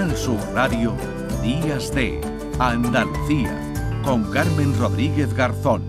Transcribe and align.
Canal 0.00 0.16
Sur 0.16 0.40
Radio, 0.54 0.96
Días 1.42 1.94
de 1.94 2.18
Andalucía, 2.58 3.54
con 4.02 4.32
Carmen 4.32 4.74
Rodríguez 4.78 5.34
Garzón. 5.34 5.82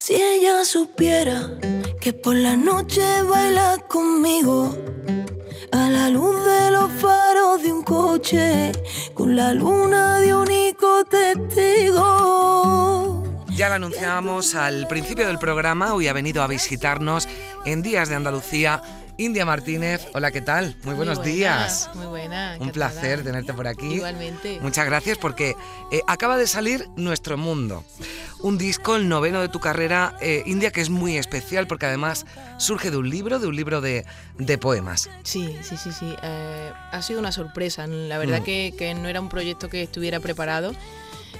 Si 0.00 0.14
ella 0.14 0.64
supiera 0.64 1.50
que 2.00 2.14
por 2.14 2.34
la 2.34 2.56
noche 2.56 3.02
baila 3.24 3.76
conmigo, 3.86 4.74
a 5.72 5.90
la 5.90 6.08
luz 6.08 6.42
de 6.46 6.70
los 6.70 6.90
faros 6.92 7.62
de 7.62 7.70
un 7.70 7.82
coche, 7.82 8.72
con 9.12 9.36
la 9.36 9.52
luna 9.52 10.18
de 10.20 10.34
único 10.34 11.04
testigo. 11.04 12.62
Ya 13.50 13.68
lo 13.68 13.74
anunciábamos 13.74 14.54
al 14.54 14.88
principio 14.88 15.26
del 15.26 15.38
programa, 15.38 15.92
hoy 15.92 16.08
ha 16.08 16.14
venido 16.14 16.42
a 16.42 16.46
visitarnos 16.46 17.28
en 17.66 17.82
Días 17.82 18.08
de 18.08 18.14
Andalucía 18.14 18.80
India 19.18 19.44
Martínez, 19.44 20.06
hola, 20.14 20.30
¿qué 20.30 20.40
tal? 20.40 20.74
Muy 20.84 20.94
buenos 20.94 21.22
días. 21.22 21.90
Muy 21.94 22.06
buena. 22.06 22.56
Un 22.58 22.70
placer 22.70 23.22
tenerte 23.22 23.52
por 23.52 23.68
aquí. 23.68 23.94
Igualmente. 23.94 24.58
Muchas 24.60 24.86
gracias 24.86 25.18
porque 25.18 25.54
eh, 25.90 26.00
acaba 26.06 26.36
de 26.38 26.46
salir 26.46 26.88
Nuestro 26.96 27.36
Mundo, 27.36 27.84
un 28.40 28.56
disco, 28.56 28.96
el 28.96 29.08
noveno 29.08 29.40
de 29.40 29.48
tu 29.48 29.60
carrera, 29.60 30.16
eh, 30.20 30.42
India, 30.46 30.70
que 30.70 30.80
es 30.80 30.88
muy 30.88 31.18
especial 31.18 31.66
porque 31.66 31.86
además 31.86 32.24
surge 32.56 32.90
de 32.90 32.96
un 32.96 33.10
libro, 33.10 33.38
de 33.38 33.46
un 33.46 33.56
libro 33.56 33.80
de, 33.80 34.04
poemas. 34.60 35.10
Sí, 35.24 35.56
sí, 35.62 35.76
sí, 35.76 35.92
sí. 35.92 36.14
Eh, 36.22 36.72
ha 36.90 37.02
sido 37.02 37.20
una 37.20 37.32
sorpresa. 37.32 37.86
La 37.86 38.18
verdad 38.18 38.40
mm. 38.40 38.44
que, 38.44 38.74
que 38.78 38.94
no 38.94 39.08
era 39.08 39.20
un 39.20 39.28
proyecto 39.28 39.68
que 39.68 39.82
estuviera 39.82 40.20
preparado 40.20 40.72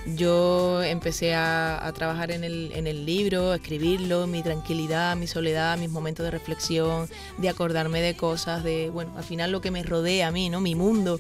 yo 0.07 0.83
empecé 0.83 1.35
a, 1.35 1.93
trabajar 1.95 2.31
en 2.31 2.45
el, 2.45 2.73
en 2.75 2.87
el, 2.87 3.07
libro, 3.07 3.53
a 3.53 3.57
escribirlo, 3.57 4.27
mi 4.27 4.43
tranquilidad, 4.43 5.17
mi 5.17 5.27
soledad, 5.27 5.79
mis 5.79 5.91
momentos 5.91 6.25
de 6.25 6.31
reflexión, 6.31 7.09
de 7.39 7.49
acordarme 7.49 8.01
de 8.01 8.17
cosas, 8.17 8.65
de, 8.65 8.91
bueno, 8.91 9.13
al 9.17 9.25
final 9.25 9.53
lo 9.53 9.61
que 9.61 9.71
me 9.71 9.83
rodea 9.83 10.29
a 10.29 10.31
mí, 10.31 10.49
¿no? 10.51 10.61
Mi 10.61 10.75
mundo. 10.75 11.19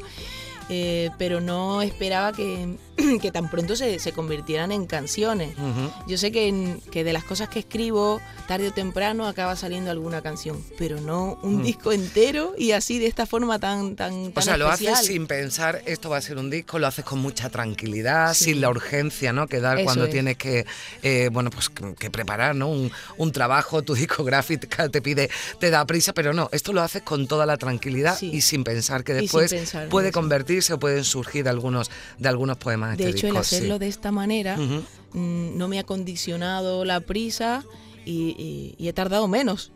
Eh, 0.74 1.10
pero 1.18 1.42
no 1.42 1.82
esperaba 1.82 2.32
que, 2.32 2.76
que 3.20 3.30
tan 3.30 3.50
pronto 3.50 3.76
se, 3.76 3.98
se, 3.98 4.12
convirtieran 4.12 4.72
en 4.72 4.86
canciones. 4.86 5.54
Yo 6.06 6.16
sé 6.16 6.32
que, 6.32 6.78
que, 6.90 7.04
de 7.04 7.12
las 7.12 7.24
cosas 7.24 7.50
que 7.50 7.58
escribo, 7.58 8.22
tarde 8.48 8.68
o 8.68 8.72
temprano 8.72 9.26
acaba 9.26 9.54
saliendo 9.54 9.90
alguna 9.90 10.22
canción, 10.22 10.64
pero 10.78 10.98
no 10.98 11.38
un 11.42 11.62
disco 11.62 11.92
entero 11.92 12.54
y 12.56 12.72
así 12.72 12.98
de 12.98 13.06
esta 13.06 13.26
forma 13.26 13.58
tan 13.58 13.96
tan, 13.96 14.32
O 14.34 14.40
sea, 14.40 14.56
lo 14.56 14.70
haces 14.70 15.00
sin 15.00 15.26
pensar 15.26 15.82
esto 15.84 16.08
va 16.08 16.16
a 16.16 16.22
ser 16.22 16.38
un 16.38 16.48
disco, 16.48 16.78
lo 16.78 16.86
haces 16.86 17.04
con 17.04 17.18
mucha 17.18 17.50
tranquilidad, 17.50 18.32
sin 18.32 18.62
la 18.62 18.70
urgencia, 18.70 19.34
¿no? 19.34 19.48
Que 19.48 19.60
dar 19.60 19.84
cuando 19.84 20.08
tienes 20.08 20.38
que, 20.38 20.64
eh, 21.02 21.28
bueno, 21.30 21.50
pues 21.50 21.68
que 21.68 22.10
preparar, 22.10 22.56
¿no? 22.56 22.68
Un, 22.68 22.90
un, 23.18 23.32
trabajo, 23.32 23.82
tu 23.82 23.94
discográfica 23.94 24.88
te 24.88 25.02
pide, 25.02 25.28
te 25.58 25.68
da 25.68 25.84
prisa, 25.84 26.14
pero 26.14 26.32
no, 26.32 26.48
esto 26.52 26.72
lo 26.72 26.80
haces 26.80 27.02
con 27.02 27.26
toda 27.26 27.44
la 27.44 27.58
tranquilidad 27.58 28.20
y 28.22 28.40
sin 28.40 28.64
pensar 28.64 29.04
que 29.04 29.12
después 29.12 29.54
puede 29.90 30.12
convertirse 30.12 30.61
o 30.70 30.78
pueden 30.78 31.04
surgir 31.04 31.48
algunos 31.48 31.90
de 32.18 32.28
algunos 32.28 32.56
poemas 32.56 32.96
de 32.96 33.08
hecho, 33.08 33.26
el 33.26 33.36
hacerlo 33.36 33.78
de 33.78 33.88
esta 33.88 34.12
manera 34.12 34.56
mm, 34.56 35.56
no 35.56 35.68
me 35.68 35.78
ha 35.78 35.84
condicionado 35.84 36.84
la 36.84 37.00
prisa 37.00 37.64
y, 38.04 38.74
he 38.78 38.92
tardado 38.92 39.28
menos. 39.28 39.72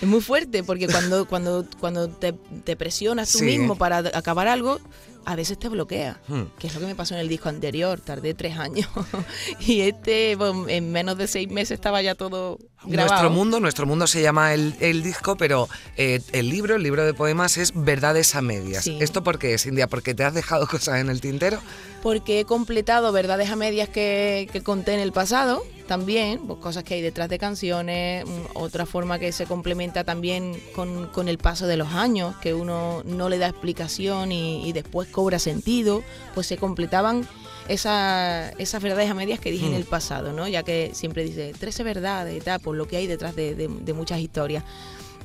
Es 0.00 0.08
muy 0.08 0.20
fuerte 0.20 0.62
porque 0.62 0.86
cuando, 0.92 1.26
cuando, 1.26 1.66
cuando 1.78 2.08
te, 2.08 2.32
presionas 2.76 3.32
tú 3.32 3.42
mismo 3.42 3.76
para 3.76 3.98
acabar 3.98 4.48
algo, 4.48 4.80
a 5.24 5.36
veces 5.36 5.58
te 5.58 5.68
bloquea, 5.68 6.20
hmm. 6.28 6.42
que 6.58 6.66
es 6.66 6.74
lo 6.74 6.80
que 6.80 6.86
me 6.86 6.94
pasó 6.94 7.14
en 7.14 7.20
el 7.20 7.28
disco 7.28 7.48
anterior, 7.48 8.00
tardé 8.00 8.34
tres 8.34 8.58
años 8.58 8.88
y 9.60 9.82
este 9.82 10.32
en 10.32 10.92
menos 10.92 11.18
de 11.18 11.26
seis 11.26 11.48
meses 11.50 11.72
estaba 11.72 12.02
ya 12.02 12.14
todo 12.14 12.58
grabado. 12.84 13.12
Nuestro 13.12 13.30
mundo, 13.30 13.60
nuestro 13.60 13.86
mundo 13.86 14.06
se 14.06 14.22
llama 14.22 14.54
el, 14.54 15.02
disco, 15.02 15.36
pero 15.36 15.68
eh, 15.96 16.20
el 16.32 16.48
libro, 16.48 16.76
el 16.76 16.82
libro 16.82 17.04
de 17.04 17.14
poemas 17.14 17.56
es 17.56 17.72
Verdades 17.74 18.34
a 18.34 18.42
medias. 18.42 18.86
¿Esto 18.86 19.22
por 19.22 19.38
qué 19.38 19.54
es, 19.54 19.66
India? 19.66 19.86
¿Porque 19.86 20.14
te 20.14 20.24
has 20.24 20.34
dejado 20.34 20.66
cosas 20.68 21.00
en 21.00 21.08
el 21.08 21.20
tintero? 21.20 21.60
Porque 22.02 22.40
he 22.40 22.44
completado 22.44 23.12
Verdades 23.12 23.50
a 23.50 23.56
medias 23.56 23.88
que, 23.88 24.48
que 24.52 24.62
conté 24.62 24.94
en 24.94 25.00
el 25.00 25.12
pasado, 25.12 25.62
también, 25.90 26.46
pues, 26.46 26.60
cosas 26.60 26.84
que 26.84 26.94
hay 26.94 27.02
detrás 27.02 27.28
de 27.28 27.36
canciones, 27.36 28.24
mm, 28.24 28.30
otra 28.54 28.86
forma 28.86 29.18
que 29.18 29.32
se 29.32 29.46
complementa 29.46 30.04
también 30.04 30.56
con, 30.72 31.28
el 31.28 31.36
paso 31.36 31.66
de 31.66 31.76
los 31.76 31.88
años, 31.88 32.36
que 32.36 32.54
uno 32.54 33.02
no 33.04 33.28
le 33.28 33.38
da 33.38 33.48
explicación 33.48 34.30
y, 34.30 34.72
después 34.72 35.08
cobra 35.08 35.40
sentido, 35.40 36.04
pues 36.32 36.46
se 36.46 36.58
completaban 36.58 37.26
esa, 37.70 38.50
esas 38.58 38.82
verdades 38.82 39.08
a 39.08 39.14
medias 39.14 39.38
que 39.38 39.50
dije 39.50 39.66
en 39.66 39.74
el 39.74 39.84
mm. 39.84 39.86
pasado, 39.86 40.32
¿no? 40.32 40.48
Ya 40.48 40.64
que 40.64 40.90
siempre 40.92 41.22
dice 41.22 41.54
13 41.58 41.84
verdades 41.84 42.36
y 42.36 42.40
tal, 42.40 42.60
por 42.60 42.74
lo 42.76 42.88
que 42.88 42.96
hay 42.96 43.06
detrás 43.06 43.36
de, 43.36 43.68
muchas 43.94 44.18
historias. 44.18 44.64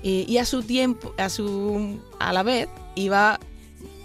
Y, 0.03 0.25
y, 0.29 0.37
a 0.37 0.45
su 0.45 0.61
tiempo, 0.61 1.13
a 1.17 1.29
su 1.29 1.99
a 2.19 2.31
la 2.31 2.43
vez, 2.43 2.67
iba 2.93 3.39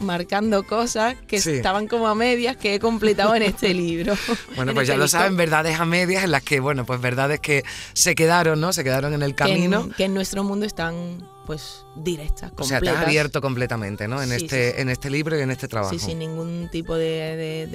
marcando 0.01 0.63
cosas 0.63 1.17
que 1.27 1.37
estaban 1.37 1.87
como 1.87 2.09
a 2.09 2.15
medias 2.15 2.57
que 2.57 2.75
he 2.75 2.81
completado 2.81 3.35
en 3.35 3.43
este 3.43 3.75
libro. 3.75 4.15
bueno, 4.57 4.73
pues 4.73 4.89
ya 4.89 4.95
este 4.95 5.03
lo 5.03 5.09
saben, 5.09 5.37
verdades 5.37 5.79
a 5.79 5.85
medias 5.85 6.25
en 6.25 6.31
las 6.31 6.43
que, 6.43 6.61
bueno, 6.61 6.87
pues 6.87 7.01
verdades 7.01 7.41
que 7.41 7.65
se 7.93 8.15
quedaron, 8.15 8.61
¿no? 8.61 8.73
Se 8.73 8.83
quedaron 8.83 9.13
en 9.13 9.23
el 9.23 9.35
camino. 9.35 9.91
que 9.97 10.05
en 10.05 10.15
nuestro 10.15 10.43
mundo 10.43 10.65
están 10.65 11.29
pues 11.47 11.85
directa, 11.97 12.53
O 12.57 12.65
sea, 12.65 12.81
te 12.81 12.89
has 12.91 13.05
abierto 13.05 13.41
completamente, 13.41 14.07
¿no? 14.07 14.23
En, 14.23 14.33
este, 14.33 14.81
en 14.81 14.89
este 14.89 15.11
libro 15.11 15.39
y 15.39 15.43
en 15.43 15.51
este 15.51 15.69
trabajo. 15.69 15.93
Sí, 15.93 15.99
sin 15.99 16.19
ningún 16.19 16.69
tipo 16.71 16.95
de, 16.95 17.67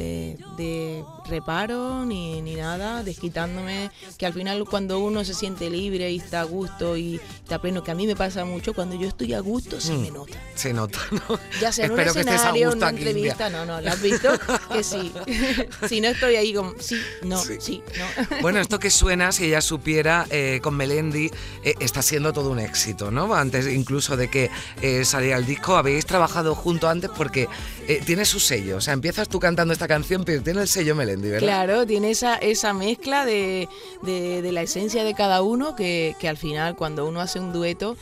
de, 0.58 1.04
reparo 1.28 2.06
ni, 2.06 2.42
ni, 2.42 2.56
nada, 2.56 3.04
desquitándome. 3.04 3.92
Que 4.18 4.26
al 4.26 4.34
final 4.34 4.66
cuando 4.66 5.00
uno 5.00 5.26
se 5.26 5.34
siente 5.34 5.70
libre 5.70 6.12
y 6.12 6.18
está 6.18 6.42
a 6.42 6.44
gusto 6.44 6.96
y 6.96 7.20
está 7.44 7.60
pleno, 7.60 7.84
que 7.84 7.92
a 7.92 7.96
mí 7.96 8.08
me 8.08 8.16
pasa 8.16 8.46
mucho, 8.46 8.74
cuando 8.74 8.96
yo 8.96 9.08
estoy 9.08 9.34
a 9.34 9.40
gusto 9.40 9.82
se 9.82 9.94
mm, 9.94 10.02
me 10.02 10.12
nota. 10.12 10.38
Se 10.56 10.74
nota, 10.74 11.00
¿no? 11.12 11.40
Ya 11.60 11.72
sea 11.72 11.86
en 11.86 11.92
un 11.92 12.00
escenario, 12.00 12.72
en 12.72 12.78
una 12.78 12.90
entrevista, 12.90 13.50
no, 13.50 13.66
no, 13.66 13.82
¿lo 13.82 13.90
has 13.90 14.02
visto? 14.02 14.30
que 14.72 14.84
sí. 14.84 15.12
si 15.90 16.02
no 16.02 16.10
estoy 16.10 16.36
ahí 16.36 16.54
como, 16.54 16.74
sí, 16.80 17.02
no, 17.24 17.38
sí, 17.40 17.84
no. 17.98 18.38
bueno, 18.42 18.60
esto 18.60 18.80
que 18.80 18.90
suena, 18.90 19.32
si 19.32 19.46
ella 19.46 19.62
supiera, 19.62 20.28
eh, 20.30 20.60
con 20.62 20.76
Melendi, 20.76 21.32
eh, 21.64 21.76
está 21.80 22.02
siendo 22.02 22.32
todo 22.32 22.52
un 22.52 22.60
éxito, 22.60 23.12
¿no? 23.12 23.34
Antes 23.34 23.55
incluso 23.62 24.18
de 24.18 24.30
que 24.30 24.50
eh, 24.82 25.06
saliera 25.06 25.38
el 25.38 25.46
disco, 25.46 25.76
habéis 25.76 26.06
trabajado 26.06 26.56
junto 26.56 26.90
antes 26.90 27.10
porque 27.16 27.48
eh, 27.88 28.02
tiene 28.06 28.26
su 28.26 28.40
sello. 28.40 28.78
O 28.78 28.82
sea, 28.82 28.94
empiezas 28.94 29.30
tú 29.30 29.40
cantando 29.40 29.74
esta 29.74 29.88
canción, 29.88 30.24
pero 30.26 30.42
tiene 30.42 30.62
el 30.62 30.68
sello 30.68 30.96
Melendi, 30.96 31.30
¿verdad? 31.30 31.48
Claro, 31.48 31.86
tiene 31.86 32.12
esa, 32.12 32.36
esa 32.36 32.74
mezcla 32.74 33.26
de, 33.26 33.68
la 34.04 34.62
esencia 34.62 35.04
de 35.04 35.14
cada 35.14 35.42
uno 35.42 35.76
que, 35.76 36.16
que 36.20 36.28
al 36.28 36.38
final 36.38 36.76
cuando 36.76 37.06
uno 37.08 37.22
hace 37.22 37.40
un 37.40 37.54
dueto 37.54 37.98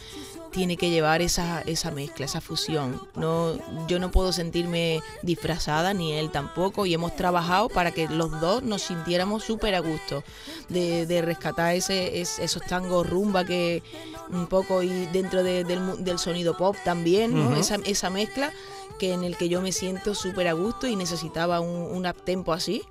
tiene 0.54 0.78
que 0.78 0.92
llevar 0.92 1.22
esa, 1.22 1.62
esa 1.62 1.92
mezcla, 1.92 2.26
esa 2.26 2.40
fusión. 2.40 3.02
No, 3.16 3.58
yo 3.88 4.00
no 4.00 4.12
puedo 4.12 4.32
sentirme 4.32 5.02
disfrazada, 5.24 5.94
ni 5.94 6.14
él 6.14 6.32
tampoco, 6.32 6.86
y 6.86 6.94
hemos 6.94 7.16
trabajado 7.16 7.68
para 7.68 7.92
que 7.92 8.08
los 8.08 8.40
dos 8.40 8.64
nos 8.64 8.84
sintiéramos 8.84 9.44
súper 9.44 9.76
a 9.76 9.80
gusto, 9.80 10.24
de, 10.70 11.22
rescatar 11.24 11.76
ese, 11.76 12.22
esos 12.22 12.62
tangos 12.64 13.10
rumba 13.10 13.44
que 13.44 13.82
un 14.30 14.48
poco 14.48 14.84
y 14.84 15.08
dentro 15.08 15.44
del, 15.44 16.20
sonido 16.20 16.56
pop 16.56 16.78
también, 16.86 17.54
esa, 17.58 17.78
esa 17.86 18.10
mezcla 18.10 18.54
que 19.00 19.14
en 19.14 19.24
el 19.24 19.36
que 19.36 19.50
yo 19.50 19.60
me 19.62 19.72
siento 19.72 20.14
súper 20.14 20.48
a 20.48 20.54
gusto 20.54 20.88
y 20.88 20.96
necesitaba 20.96 21.60
un, 21.60 21.98
un 21.98 22.06
up-tempo 22.06 22.54
así 22.54 22.84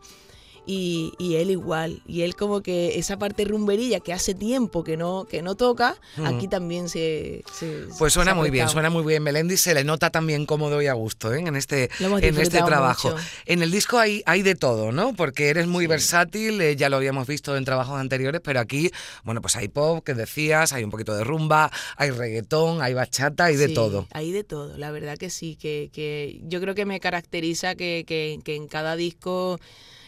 y, 0.67 1.13
y, 1.19 1.37
él 1.37 1.51
igual. 1.51 2.03
Y 2.07 2.23
él 2.23 2.37
como 2.37 2.63
que 2.63 2.99
esa 2.99 3.19
parte 3.19 3.45
rumberilla 3.45 4.01
que 4.01 4.13
hace 4.13 4.35
tiempo 4.35 4.85
que 4.85 4.97
no, 4.97 5.27
que 5.29 5.43
no 5.43 5.57
toca, 5.57 5.97
aquí 6.25 6.47
también 6.47 6.89
se... 6.89 7.43
pues 7.99 8.13
suena 8.13 8.35
muy 8.35 8.51
bien, 8.51 8.69
suena 8.69 8.91
muy 8.91 9.05
bien 9.05 9.23
Melendi, 9.23 9.57
se 9.57 9.75
le 9.75 9.85
nota 9.85 10.11
también 10.11 10.47
cómodo 10.47 10.81
y 10.81 10.87
a 10.87 10.93
gusto 10.93 11.35
¿eh? 11.35 11.41
en 11.41 11.57
este, 11.57 11.91
en 11.99 12.39
este 12.39 12.63
trabajo. 12.63 13.15
En 13.47 13.63
el 13.63 13.71
disco 13.71 13.99
hay, 13.99 14.23
hay 14.27 14.43
de 14.43 14.55
todo, 14.55 14.93
¿no? 14.93 15.15
Porque 15.15 15.49
eres 15.49 15.67
muy 15.67 15.87
versátil, 15.87 16.61
eh, 16.61 16.77
ya 16.77 16.89
lo 16.89 16.97
habíamos 16.97 17.27
visto 17.27 17.57
en 17.57 17.65
trabajos 17.65 17.99
anteriores, 17.99 18.41
pero 18.43 18.61
aquí, 18.61 18.91
bueno, 19.25 19.41
pues 19.41 19.57
hay 19.57 19.69
pop, 19.69 20.05
que 20.05 20.15
decías, 20.15 20.73
hay 20.73 20.85
un 20.85 20.91
poquito 20.91 21.15
de 21.15 21.25
rumba, 21.25 21.71
hay 21.97 22.11
reggaetón, 22.11 22.83
hay 22.83 22.95
bachata, 22.95 23.47
hay 23.47 23.57
de 23.57 23.69
todo. 23.69 24.07
Hay 24.13 24.31
de 24.31 24.45
todo, 24.45 24.77
la 24.79 24.91
verdad 24.91 25.19
que 25.19 25.31
sí, 25.31 25.57
que, 25.57 25.91
que 25.93 26.41
yo 26.45 26.61
creo 26.61 26.75
que 26.75 26.87
me 26.87 27.01
caracteriza 27.01 27.75
que, 27.75 28.05
que, 28.07 28.39
que 28.45 28.55
en 28.55 28.69
cada 28.69 28.95
disco... 28.95 29.59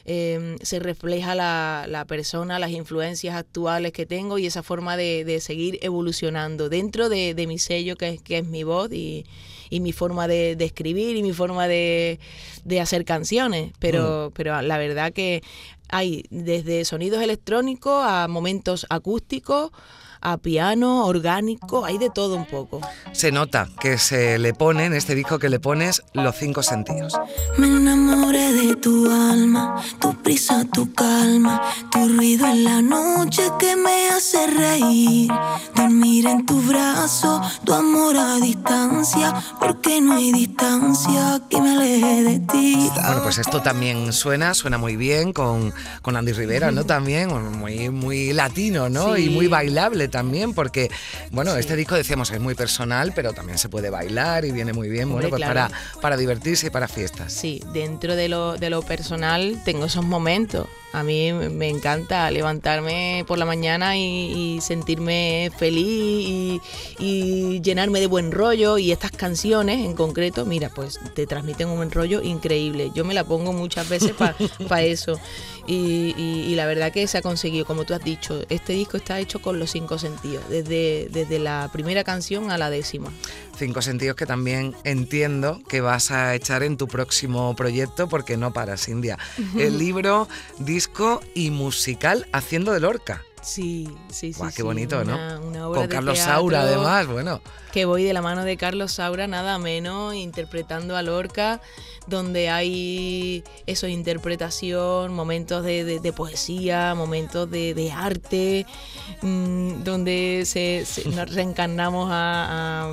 Em, 0.06 0.58
se 0.58 0.80
refleja 0.80 1.34
la, 1.34 1.86
la, 1.88 2.04
persona, 2.04 2.58
las 2.58 2.72
influencias 2.72 3.36
actuales 3.36 3.92
que 3.92 4.04
tengo 4.04 4.36
y 4.36 4.44
esa 4.44 4.62
forma 4.62 4.98
de, 4.98 5.24
de 5.24 5.40
seguir 5.40 5.78
evolucionando 5.80 6.68
dentro 6.68 7.08
de, 7.08 7.32
de, 7.32 7.46
mi 7.46 7.58
sello 7.58 7.96
que 7.96 8.10
es, 8.10 8.20
que 8.20 8.36
es 8.36 8.46
mi 8.46 8.64
voz 8.64 8.92
y, 8.92 9.24
y 9.70 9.80
mi 9.80 9.92
forma 9.92 10.28
de, 10.28 10.56
de, 10.56 10.64
escribir 10.66 11.16
y 11.16 11.22
mi 11.22 11.32
forma 11.32 11.66
de, 11.68 12.20
de 12.64 12.80
hacer 12.82 13.06
canciones. 13.06 13.72
Pero, 13.78 14.28
mm. 14.28 14.32
pero 14.34 14.60
la 14.60 14.76
verdad 14.76 15.10
que 15.10 15.42
hay 15.88 16.24
desde 16.28 16.84
sonidos 16.84 17.22
electrónicos 17.22 18.04
a 18.06 18.28
momentos 18.28 18.86
acústicos 18.90 19.70
a 20.24 20.38
piano, 20.38 21.04
orgánico, 21.04 21.84
hay 21.84 21.98
de 21.98 22.10
todo 22.10 22.34
un 22.34 22.46
poco. 22.46 22.80
Se 23.12 23.30
nota 23.30 23.68
que 23.78 23.98
se 23.98 24.38
le 24.38 24.54
pone 24.54 24.86
en 24.86 24.94
este 24.94 25.14
disco 25.14 25.38
que 25.38 25.50
le 25.50 25.60
pones 25.60 26.02
los 26.14 26.34
cinco 26.34 26.62
sentidos. 26.62 27.12
Me 27.58 27.66
enamoré 27.66 28.52
de 28.54 28.74
tu 28.76 29.06
alma, 29.10 29.82
tu 30.00 30.14
prisa, 30.22 30.64
tu 30.72 30.92
calma, 30.94 31.60
tu 31.92 32.08
ruido 32.08 32.46
en 32.46 32.64
la 32.64 32.80
noche 32.80 33.42
que 33.58 33.76
me 33.76 34.08
hace 34.08 34.46
reír. 34.46 35.30
Dormir 35.76 36.26
en 36.26 36.46
tu 36.46 36.60
brazo, 36.62 37.42
tu 37.64 37.74
amor 37.74 38.16
a 38.16 38.36
distancia, 38.36 39.34
porque 39.60 40.00
no 40.00 40.14
hay 40.14 40.32
distancia 40.32 41.42
que 41.50 41.60
me 41.60 41.76
aleje 41.76 42.22
de 42.22 42.38
ti. 42.40 42.90
Bueno, 42.94 43.22
pues 43.22 43.38
esto 43.38 43.60
también 43.60 44.12
suena, 44.14 44.54
suena 44.54 44.78
muy 44.78 44.96
bien 44.96 45.34
con, 45.34 45.74
con 46.00 46.16
Andy 46.16 46.32
Rivera, 46.32 46.70
¿no? 46.70 46.84
También, 46.84 47.28
muy, 47.58 47.90
muy 47.90 48.32
latino, 48.32 48.88
¿no? 48.88 49.18
Y 49.18 49.28
muy 49.28 49.48
bailable 49.48 50.08
también, 50.14 50.55
porque, 50.55 50.93
bueno, 51.32 51.56
este 51.56 51.75
disco 51.75 51.96
decíamos 51.96 52.31
es 52.31 52.40
muy 52.40 52.55
personal, 52.55 53.11
pero 53.16 53.32
también 53.32 53.58
se 53.58 53.69
puede 53.69 53.90
bailar 53.90 54.44
y 54.44 54.52
viene 54.52 54.72
muy 54.72 54.88
bien, 54.88 55.11
bueno, 55.11 55.28
pues 55.28 55.43
para, 55.43 55.69
para 56.00 56.16
divertirse 56.16 56.69
y 56.69 56.70
para 56.70 56.87
fiestas. 56.87 57.32
Sí, 57.32 57.61
dentro 57.72 58.14
de 58.14 58.28
lo, 58.28 58.56
de 58.56 58.70
lo 58.70 58.82
personal 58.82 59.61
tengo 59.64 59.87
esos 59.87 60.05
momentos. 60.05 60.69
A 60.94 61.02
mí 61.02 61.32
me 61.32 61.69
encanta 61.69 62.31
levantarme 62.31 63.25
por 63.26 63.37
la 63.37 63.44
mañana 63.44 63.96
y, 63.96 64.61
sentirme 64.61 65.50
feliz 65.58 66.61
y, 67.00 67.61
llenarme 67.61 67.99
de 67.99 68.06
buen 68.06 68.31
rollo. 68.31 68.79
Y 68.79 68.93
estas 68.93 69.11
canciones 69.11 69.85
en 69.85 69.94
concreto, 69.94 70.46
mira, 70.46 70.69
pues 70.69 71.00
te 71.14 71.26
transmiten 71.26 71.69
un 71.69 71.76
buen 71.76 71.91
rollo 71.91 72.23
increíble. 72.23 72.93
Yo 72.94 73.05
me 73.05 73.12
la 73.12 73.25
pongo 73.25 73.52
muchas 73.52 73.88
veces 73.88 74.12
para 74.12 74.82
eso. 74.82 75.19
Y, 75.67 76.55
la 76.55 76.67
verdad 76.67 76.93
que 76.93 77.08
se 77.08 77.19
ha 77.19 77.23
conseguido, 77.23 77.64
como 77.64 77.85
tú 77.85 77.94
has 77.94 78.05
dicho, 78.05 78.43
este 78.49 78.75
disco 78.75 78.96
está 78.96 79.19
hecho 79.19 79.43
con 79.43 79.58
los 79.58 79.70
cinco 79.70 79.99
sentidos, 79.99 80.49
desde, 80.49 81.08
desde 81.11 81.41
la 81.41 81.69
primera 81.73 82.05
canción 82.05 82.52
a 82.52 82.58
la 82.58 82.70
décima. 82.70 83.11
Cinco 83.56 83.82
sentidos 83.82 84.16
que 84.16 84.26
también 84.26 84.74
entiendo 84.84 85.60
que 85.68 85.80
vas 85.80 86.10
a 86.10 86.34
echar 86.34 86.62
en 86.62 86.76
tu 86.76 86.88
próximo 86.88 87.54
proyecto 87.54 88.08
porque 88.08 88.36
no 88.36 88.52
paras, 88.52 88.88
India. 88.88 89.18
El 89.56 89.78
libro, 89.78 90.28
disco 90.58 91.20
y 91.34 91.50
musical 91.50 92.26
Haciendo 92.32 92.72
de 92.72 92.80
Lorca. 92.80 93.22
Sí, 93.44 93.87
sí, 94.08 94.32
sí. 94.32 94.43
qué 94.56 94.62
bonito, 94.62 95.05
¿no? 95.05 95.19
Con 95.75 95.87
Carlos 95.87 96.19
Saura, 96.19 96.62
además, 96.62 97.06
bueno. 97.06 97.43
Que 97.73 97.85
voy 97.85 98.02
de 98.02 98.14
la 98.14 98.23
mano 98.23 98.43
de 98.43 98.56
Carlos 98.56 98.93
Saura, 98.93 99.26
nada 99.26 99.58
menos, 99.58 100.14
interpretando 100.14 100.96
a 100.96 101.02
Lorca, 101.02 101.61
donde 102.06 102.49
hay 102.49 103.44
eso, 103.67 103.87
interpretación, 103.87 105.12
momentos 105.12 105.62
de, 105.62 106.14
poesía, 106.17 106.94
momentos 106.94 107.50
de, 107.50 107.93
arte, 107.94 108.64
mm, 109.20 109.82
donde 109.85 110.44
se, 110.46 110.87
nos 111.14 111.35
reencarnamos 111.35 112.08
a, 112.11 112.93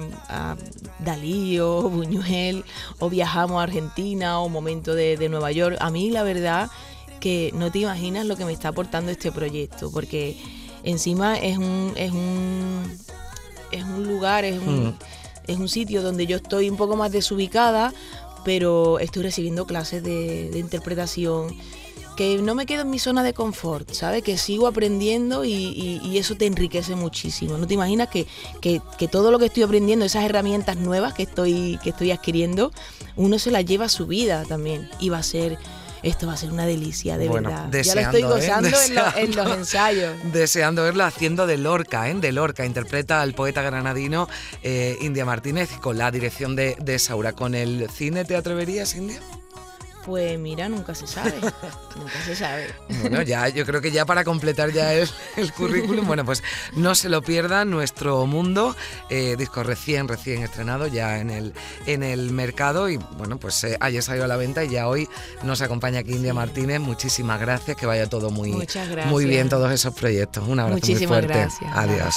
Dalí 0.99 1.59
o 1.59 1.89
Buñuel, 1.89 2.65
o 2.99 3.09
viajamos 3.09 3.61
a 3.61 3.63
Argentina, 3.63 4.39
o 4.41 4.49
momento 4.49 4.95
de, 4.95 5.15
de 5.15 5.29
Nueva 5.29 5.53
York. 5.53 5.77
A 5.79 5.89
mí, 5.91 6.11
la 6.11 6.23
verdad 6.23 6.69
que 7.21 7.53
no 7.55 7.71
te 7.71 7.79
imaginas 7.79 8.25
lo 8.25 8.35
que 8.35 8.43
me 8.43 8.51
está 8.51 8.67
aportando 8.69 9.11
este 9.11 9.31
proyecto, 9.31 9.89
porque 9.89 10.35
encima 10.83 11.37
es 11.37 11.57
un, 11.57 11.93
es 11.95 12.11
un, 12.11 12.97
es 13.71 13.83
un 13.83 14.05
lugar, 14.05 14.43
es 14.43 14.59
un, 14.59 14.87
mm. 14.87 14.97
es 15.47 15.57
un 15.57 15.69
sitio 15.69 16.01
donde 16.01 16.27
yo 16.27 16.35
estoy 16.35 16.69
un 16.69 16.75
poco 16.75 16.97
más 16.97 17.13
desubicada, 17.13 17.93
pero 18.43 18.99
estoy 18.99 19.23
recibiendo 19.23 19.65
clases 19.65 20.03
de, 20.03 20.51
interpretación 20.55 21.55
que 22.17 22.37
no 22.41 22.55
me 22.55 22.65
quedo 22.65 22.81
en 22.81 22.89
mi 22.89 22.99
zona 22.99 23.23
de 23.23 23.33
confort, 23.33 23.89
¿sabes? 23.93 24.21
Que 24.21 24.37
sigo 24.37 24.67
aprendiendo 24.67 25.45
y, 25.45 26.17
eso 26.17 26.35
te 26.35 26.45
enriquece 26.45 26.95
muchísimo. 26.95 27.57
No 27.57 27.67
te 27.67 27.73
imaginas 27.73 28.09
que, 28.09 28.27
que, 28.59 28.81
que, 28.97 29.07
todo 29.07 29.31
lo 29.31 29.39
que 29.39 29.45
estoy 29.45 29.63
aprendiendo, 29.63 30.05
esas 30.05 30.25
herramientas 30.25 30.77
nuevas 30.77 31.13
que 31.13 31.23
estoy, 31.23 31.79
que 31.83 31.91
estoy 31.91 32.11
adquiriendo, 32.11 32.71
uno 33.15 33.39
se 33.39 33.49
las 33.49 33.65
lleva 33.65 33.85
a 33.85 33.89
su 33.89 34.07
vida 34.07 34.43
también 34.45 34.89
y 34.99 35.09
va 35.09 35.19
a 35.19 35.23
ser 35.23 35.57
esto 36.03 36.27
va 36.27 36.33
a 36.33 36.37
ser 36.37 36.51
una 36.51 36.65
delicia, 36.65 37.17
de 37.17 37.29
verdad. 37.29 37.69
Ya 37.71 37.95
lo 37.95 38.01
estoy 38.01 38.21
¿eh? 38.21 38.25
gozando 38.25 38.69
en, 39.15 39.35
los 39.35 39.57
ensayos. 39.57 40.13
Deseando 40.33 40.83
verlo 40.83 41.03
haciendo 41.03 41.47
de 41.47 41.57
Lorca, 41.57 42.09
¿eh? 42.09 42.13
de 42.15 42.31
Lorca. 42.31 42.65
Interpreta 42.65 43.21
al 43.21 43.33
poeta 43.33 43.61
granadino 43.61 44.27
eh, 44.63 44.97
India 45.01 45.25
Martínez 45.25 45.69
con 45.81 45.97
la 45.97 46.11
dirección 46.11 46.55
de, 46.55 46.75
de 46.79 46.99
Saura. 46.99 47.33
¿Con 47.33 47.55
el 47.55 47.89
cine 47.89 48.25
te 48.25 48.35
atreverías, 48.35 48.95
India? 48.95 49.19
Pues 50.05 50.39
mira, 50.39 50.67
nunca 50.67 50.95
se 50.95 51.07
sabe. 51.07 51.33
nunca 51.95 52.21
se 52.25 52.35
sabe. 52.35 52.67
Bueno, 53.01 53.21
ya, 53.21 53.49
yo 53.49 53.65
creo 53.65 53.81
que 53.81 53.91
ya 53.91 54.05
para 54.05 54.23
completar 54.23 54.71
ya 54.71 54.93
el, 54.93 55.07
el 55.37 55.53
currículum, 55.53 56.07
bueno, 56.07 56.25
pues 56.25 56.43
no 56.73 56.95
se 56.95 57.09
lo 57.09 57.21
pierdan, 57.21 57.69
Nuestro 57.69 58.25
Mundo, 58.25 58.75
eh, 59.09 59.35
disco 59.37 59.63
recién, 59.63 60.07
recién 60.07 60.43
estrenado 60.43 60.87
ya 60.87 61.19
en 61.19 61.29
el, 61.29 61.53
en 61.85 62.03
el 62.03 62.31
mercado 62.31 62.89
y 62.89 62.97
bueno, 63.17 63.37
pues 63.37 63.63
eh, 63.63 63.77
ayer 63.79 64.01
salió 64.01 64.23
a 64.23 64.27
la 64.27 64.37
venta 64.37 64.63
y 64.63 64.69
ya 64.69 64.87
hoy 64.87 65.07
nos 65.43 65.61
acompaña 65.61 65.99
aquí 65.99 66.13
India 66.13 66.33
Martínez. 66.33 66.79
Muchísimas 66.79 67.39
gracias, 67.39 67.77
que 67.77 67.85
vaya 67.85 68.07
todo 68.07 68.29
muy, 68.29 68.67
muy 69.05 69.25
bien 69.25 69.49
todos 69.49 69.71
esos 69.71 69.93
proyectos. 69.93 70.47
Un 70.47 70.59
abrazo 70.59 70.85
muy 70.87 71.07
fuerte. 71.07 71.33
Gracias. 71.33 71.71
Adiós. 71.73 72.15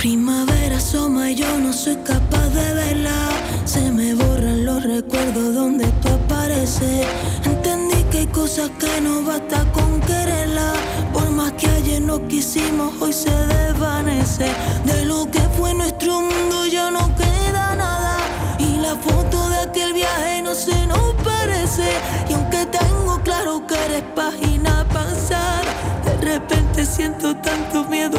Primavera 0.00 0.78
asoma 0.78 1.30
y 1.30 1.34
yo 1.34 1.58
no 1.58 1.74
soy 1.74 1.96
capaz 1.96 2.48
de 2.48 2.72
verla. 2.72 3.28
Se 3.66 3.92
me 3.92 4.14
borran 4.14 4.64
los 4.64 4.82
recuerdos 4.82 5.54
donde 5.54 5.86
tú 6.00 6.08
apareces. 6.08 7.06
Entendí 7.44 8.02
que 8.10 8.20
hay 8.20 8.26
cosas 8.28 8.70
que 8.78 8.98
no 9.02 9.22
basta 9.22 9.62
con 9.72 10.00
quererla. 10.00 10.72
Por 11.12 11.28
más 11.32 11.52
que 11.52 11.68
ayer 11.68 12.00
no 12.00 12.26
quisimos, 12.28 12.94
hoy 12.98 13.12
se 13.12 13.30
desvanece. 13.30 14.46
De 14.86 15.04
lo 15.04 15.30
que 15.30 15.42
fue 15.58 15.74
nuestro 15.74 16.22
mundo 16.22 16.64
ya 16.64 16.90
no 16.90 17.14
queda 17.16 17.76
nada. 17.76 18.16
Y 18.58 18.78
la 18.78 18.96
foto 18.96 19.50
de 19.50 19.58
aquel 19.68 19.92
viaje 19.92 20.40
no 20.40 20.54
se 20.54 20.86
nos 20.86 21.14
parece. 21.22 21.90
Y 22.30 22.32
aunque 22.32 22.64
tengo 22.78 23.20
claro 23.22 23.66
que 23.66 23.74
eres 23.74 24.04
página 24.16 24.82
pasada, 24.88 25.60
de 26.06 26.16
repente 26.32 26.86
siento 26.86 27.36
tanto 27.36 27.84
miedo 27.84 28.18